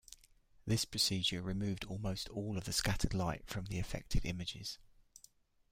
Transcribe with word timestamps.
This 0.65 0.83
procedure 0.83 1.43
removed 1.43 1.85
almost 1.85 2.27
all 2.29 2.57
of 2.57 2.63
the 2.65 2.73
scattered 2.73 3.13
light 3.13 3.45
from 3.47 3.65
the 3.65 3.77
affected 3.77 4.25
images. 4.25 4.79